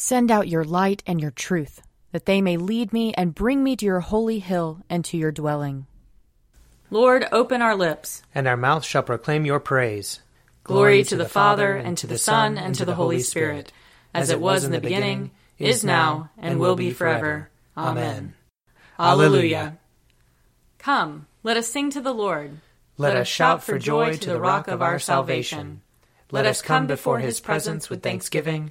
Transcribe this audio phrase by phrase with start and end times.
[0.00, 3.74] Send out your light and your truth, that they may lead me and bring me
[3.74, 5.88] to your holy hill and to your dwelling.
[6.88, 10.20] Lord, open our lips, and our mouth shall proclaim your praise.
[10.62, 13.72] Glory to the Father, and to the Son, and to the Holy Spirit,
[14.14, 17.50] as it was in the beginning, is now, and will be forever.
[17.76, 18.34] Amen.
[19.00, 19.78] Alleluia.
[20.78, 22.58] Come, let us sing to the Lord.
[22.98, 25.82] Let us shout for joy to the rock of our salvation.
[26.30, 28.70] Let us come before his presence with thanksgiving,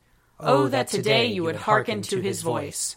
[0.43, 2.95] Oh, oh, that today you would hearken to his voice.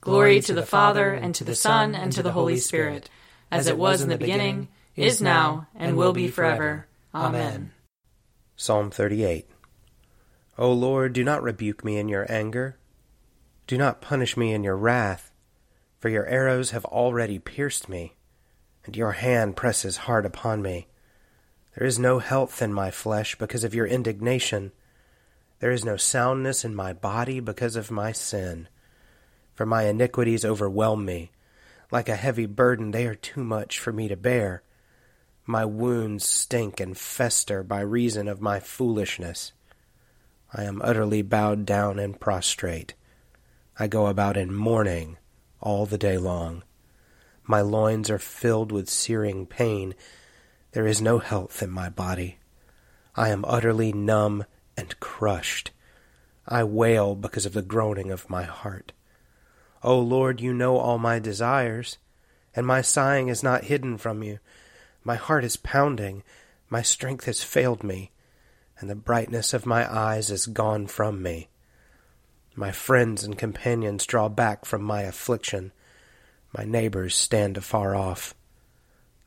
[0.00, 3.08] Glory to the Father, and to the Son, and to the Holy Spirit,
[3.50, 6.88] as it was in the beginning, is now, and will be forever.
[7.14, 7.70] Amen.
[8.56, 9.46] Psalm 38
[10.58, 12.76] O Lord, do not rebuke me in your anger.
[13.68, 15.30] Do not punish me in your wrath,
[16.00, 18.14] for your arrows have already pierced me,
[18.84, 20.88] and your hand presses hard upon me.
[21.76, 24.72] There is no health in my flesh because of your indignation.
[25.58, 28.68] There is no soundness in my body because of my sin.
[29.54, 31.30] For my iniquities overwhelm me.
[31.90, 34.62] Like a heavy burden, they are too much for me to bear.
[35.46, 39.52] My wounds stink and fester by reason of my foolishness.
[40.52, 42.94] I am utterly bowed down and prostrate.
[43.78, 45.16] I go about in mourning
[45.60, 46.64] all the day long.
[47.44, 49.94] My loins are filled with searing pain.
[50.72, 52.38] There is no health in my body.
[53.14, 54.44] I am utterly numb
[54.76, 55.70] and crushed.
[56.46, 58.92] I wail because of the groaning of my heart.
[59.82, 61.98] O Lord, you know all my desires,
[62.54, 64.38] and my sighing is not hidden from you.
[65.04, 66.22] My heart is pounding,
[66.68, 68.10] my strength has failed me,
[68.78, 71.48] and the brightness of my eyes is gone from me.
[72.54, 75.72] My friends and companions draw back from my affliction.
[76.56, 78.34] My neighbors stand afar off.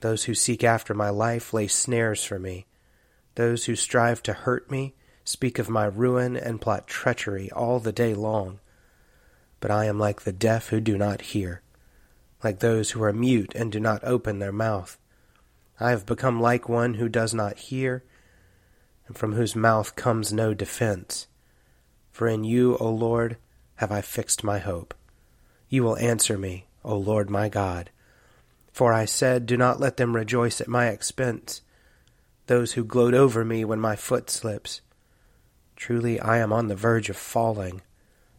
[0.02, 2.66] Those who seek after my life lay snares for me.
[3.36, 4.96] Those who strive to hurt me
[5.30, 8.60] speak of my ruin and plot treachery all the day long.
[9.60, 11.62] But I am like the deaf who do not hear,
[12.44, 14.98] like those who are mute and do not open their mouth.
[15.80, 18.04] I have become like one who does not hear,
[19.08, 21.28] and from whose mouth comes no defense.
[22.12, 23.38] For in you, O Lord,
[23.76, 24.96] have I fixed my hope.
[25.70, 27.92] You will answer me, O Lord my God.
[28.72, 31.62] For I said, Do not let them rejoice at my expense,
[32.48, 34.82] those who gloat over me when my foot slips.
[35.80, 37.82] Truly I am on the verge of falling,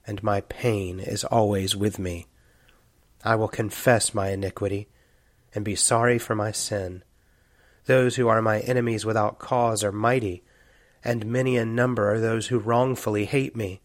[0.06, 2.26] and my pain is always with me.
[3.24, 4.88] I will confess my iniquity,
[5.54, 7.02] and be sorry for my sin.
[7.86, 10.44] Those who are my enemies without cause are mighty,
[11.02, 13.80] and many in number are those who wrongfully hate me.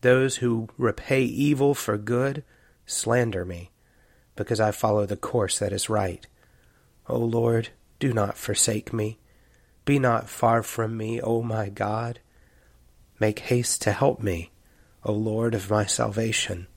[0.00, 2.44] Those who repay evil for good
[2.86, 3.72] slander me,
[4.36, 6.26] because I follow the course that is right.
[7.10, 7.68] O Lord,
[7.98, 9.18] do not forsake me.
[9.84, 12.20] Be not far from me, O my God.
[13.20, 14.50] Make haste to help me,
[15.04, 16.68] O Lord of my salvation.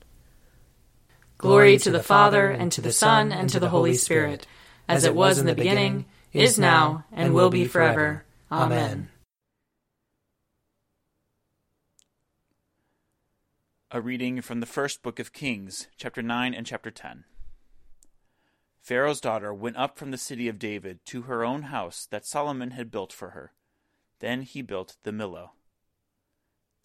[1.38, 4.46] Glory to the Father, and to the Son, and to the Holy Spirit,
[4.86, 8.24] as it was in the beginning is now, and will be forever.
[8.52, 9.08] Amen.
[13.90, 17.24] A reading from the first book of Kings, chapter 9 and chapter 10.
[18.82, 22.72] Pharaoh's daughter went up from the city of David to her own house that Solomon
[22.72, 23.54] had built for her.
[24.18, 25.50] Then he built the Millo.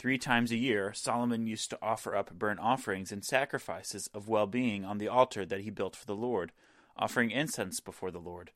[0.00, 4.46] Three times a year, Solomon used to offer up burnt offerings and sacrifices of well
[4.46, 6.52] being on the altar that he built for the Lord,
[6.96, 8.50] offering incense before the Lord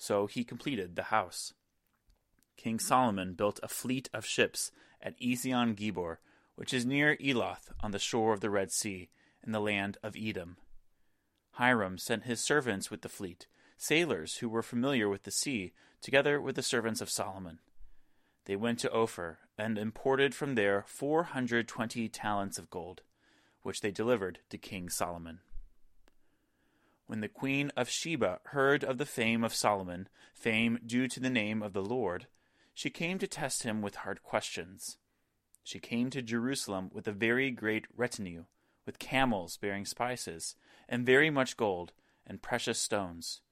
[0.00, 1.52] so he completed the house.
[2.56, 6.20] King Solomon built a fleet of ships at Ezion Geber,
[6.56, 9.10] which is near Eloth on the shore of the Red Sea,
[9.44, 10.56] in the land of Edom.
[11.52, 13.46] Hiram sent his servants with the fleet,
[13.76, 17.58] sailors who were familiar with the sea, together with the servants of Solomon.
[18.46, 23.02] They went to Ophir and imported from there four hundred twenty talents of gold,
[23.62, 25.40] which they delivered to King Solomon.
[27.06, 31.28] When the queen of Sheba heard of the fame of Solomon, fame due to the
[31.28, 32.28] name of the Lord,
[32.72, 34.96] she came to test him with hard questions.
[35.62, 38.44] She came to Jerusalem with a very great retinue,
[38.86, 40.54] with camels bearing spices,
[40.88, 41.92] and very much gold,
[42.26, 43.42] and precious stones.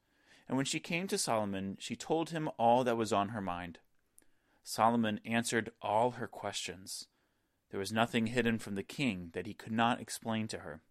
[0.47, 3.77] And when she came to Solomon, she told him all that was on her mind.
[4.69, 7.07] Solomon answered all her questions.
[7.71, 10.81] There was nothing hidden from the king that he could not explain to her.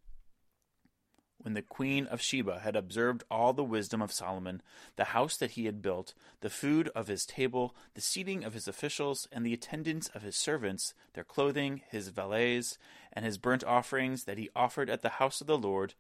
[1.36, 4.62] When the queen of Sheba had observed all the wisdom of Solomon,
[4.96, 8.66] the house that he had built, the food of his table, the seating of his
[8.66, 12.78] officials, and the attendance of his servants, their clothing, his valets,
[13.12, 15.94] and his burnt offerings that he offered at the house of the Lord,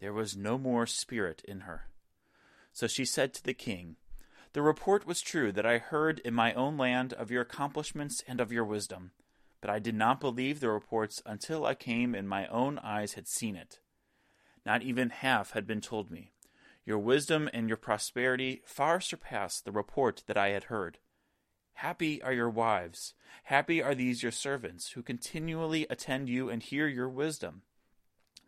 [0.00, 1.88] there was no more spirit in her.
[2.74, 3.96] So she said to the king,
[4.52, 8.38] The report was true that I heard in my own land of your accomplishments and
[8.38, 9.12] of your wisdom,
[9.62, 13.26] but I did not believe the reports until I came and my own eyes had
[13.26, 13.80] seen it.
[14.66, 16.32] Not even half had been told me.
[16.84, 20.98] Your wisdom and your prosperity far surpass the report that I had heard.
[21.74, 23.14] Happy are your wives,
[23.44, 27.62] happy are these your servants, who continually attend you and hear your wisdom.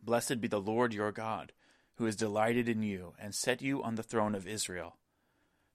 [0.02, 1.52] Blessed be the Lord your God,
[1.94, 4.98] who has delighted in you and set you on the throne of Israel.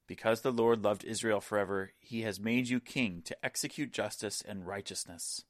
[0.10, 4.66] Because the Lord loved Israel forever, he has made you king to execute justice and
[4.66, 5.44] righteousness.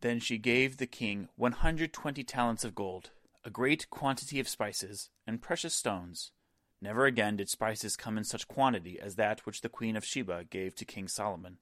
[0.00, 3.10] Then she gave the king one hundred twenty talents of gold
[3.44, 6.30] a great quantity of spices, and precious stones.
[6.80, 10.44] Never again did spices come in such quantity as that which the queen of Sheba
[10.44, 11.56] gave to King Solomon.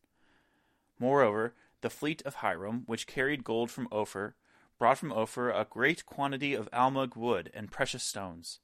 [0.98, 4.34] Moreover, the fleet of Hiram, which carried gold from Ophir,
[4.78, 8.60] brought from Ophir a great quantity of almug wood and precious stones.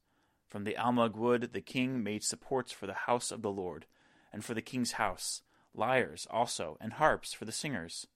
[0.49, 3.87] From the almug wood the king made supports for the house of the Lord,
[4.33, 5.43] and for the king's house,
[5.75, 8.07] lyres also, and harps for the singers.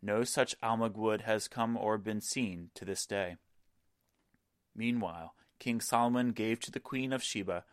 [0.00, 3.36] No such almug wood has come or been seen to this day.
[4.74, 7.64] Meanwhile, King Solomon gave to the queen of Sheba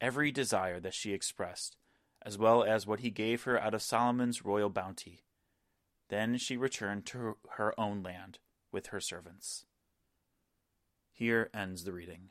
[0.00, 1.76] every desire that she expressed,
[2.22, 5.24] as well as what he gave her out of Solomon's royal bounty.
[6.08, 8.38] Then she returned to her own land
[8.70, 9.64] with her servants.
[11.10, 12.30] Here ends the reading.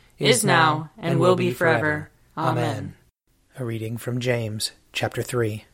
[0.21, 2.09] is now, and will be forever.
[2.37, 2.95] Amen.
[3.57, 5.65] A reading from James, chapter 3.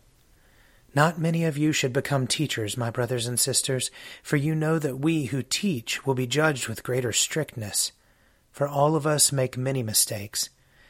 [0.96, 3.92] Not many of you should become teachers, my brothers and sisters,
[4.24, 7.92] for you know that we who teach will be judged with greater strictness.
[8.52, 10.50] For all of us make many mistakes,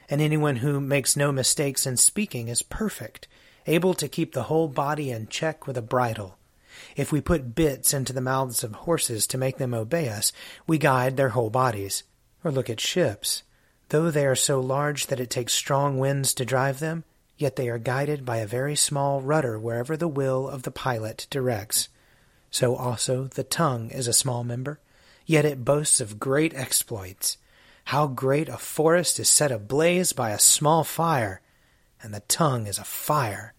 [0.10, 3.28] and anyone who makes no mistakes in speaking is perfect,
[3.66, 6.38] able to keep the whole body in check with a bridle.
[6.96, 10.32] If we put bits into the mouths of horses to make them obey us,
[10.68, 12.04] we guide their whole bodies.
[12.44, 13.44] Or look at ships.
[13.90, 17.06] Though they are so large that it takes strong winds to drive them,
[17.38, 21.28] yet they are guided by a very small rudder wherever the will of the pilot
[21.30, 21.88] directs.
[22.52, 24.80] So also the tongue is a small member,
[25.26, 27.38] yet it boasts of great exploits.
[27.86, 31.40] How great a forest is set ablaze by a small fire,
[32.04, 33.54] and the tongue is a fire.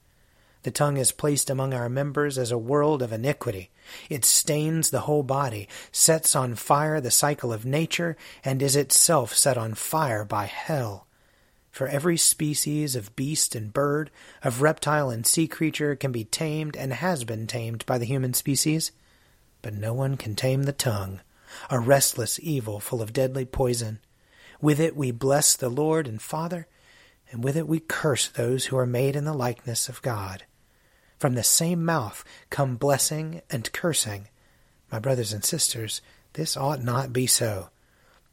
[0.64, 3.70] The tongue is placed among our members as a world of iniquity.
[4.08, 9.34] It stains the whole body, sets on fire the cycle of nature, and is itself
[9.34, 11.06] set on fire by hell.
[11.70, 14.10] For every species of beast and bird,
[14.42, 18.34] of reptile and sea creature can be tamed and has been tamed by the human
[18.34, 18.90] species.
[19.62, 21.20] But no one can tame the tongue,
[21.70, 24.00] a restless evil full of deadly poison.
[24.60, 26.66] With it we bless the Lord and Father,
[27.30, 30.44] and with it we curse those who are made in the likeness of God.
[31.18, 34.28] From the same mouth come blessing and cursing.
[34.90, 36.00] My brothers and sisters,
[36.34, 37.70] this ought not be so.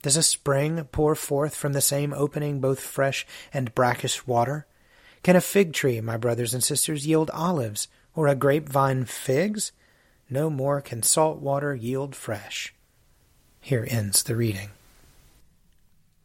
[0.02, 4.68] Does a spring pour forth from the same opening both fresh and brackish water?
[5.24, 9.72] Can a fig tree, my brothers and sisters, yield olives, or a grapevine figs?
[10.30, 12.76] No more can salt water yield fresh.
[13.60, 14.70] Here ends the reading.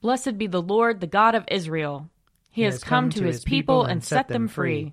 [0.02, 2.10] Blessed be the Lord, the God of Israel.
[2.50, 4.92] He, he has come, come to his people and set them free.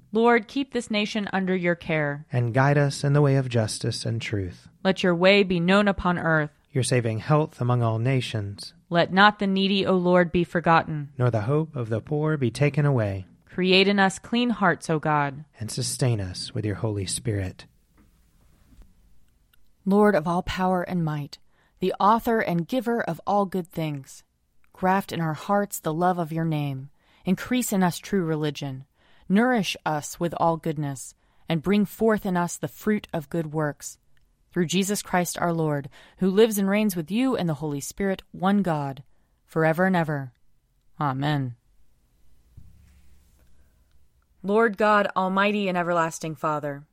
[0.13, 2.25] Lord, keep this nation under your care.
[2.31, 4.67] And guide us in the way of justice and truth.
[4.83, 6.51] Let your way be known upon earth.
[6.73, 8.73] Your saving health among all nations.
[8.89, 11.09] Let not the needy, O Lord, be forgotten.
[11.17, 13.25] Nor the hope of the poor be taken away.
[13.45, 15.45] Create in us clean hearts, O God.
[15.59, 17.65] And sustain us with your Holy Spirit.
[19.85, 21.37] Lord of all power and might,
[21.79, 24.23] the author and giver of all good things.
[24.73, 26.89] Graft in our hearts the love of your name.
[27.25, 28.85] Increase in us true religion.
[29.31, 31.15] Nourish us with all goodness,
[31.47, 33.97] and bring forth in us the fruit of good works.
[34.51, 38.23] Through Jesus Christ our Lord, who lives and reigns with you and the Holy Spirit,
[38.33, 39.03] one God,
[39.45, 40.33] forever and ever.
[40.99, 41.55] Amen.
[44.43, 46.83] Lord God, Almighty and everlasting Father,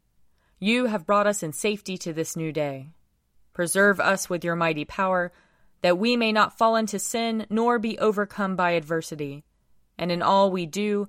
[0.60, 2.90] you have brought us in safety to this new day.
[3.52, 5.32] Preserve us with your mighty power,
[5.82, 9.42] that we may not fall into sin nor be overcome by adversity.
[9.98, 11.08] And in all we do,